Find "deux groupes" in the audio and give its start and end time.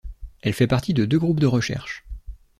1.05-1.39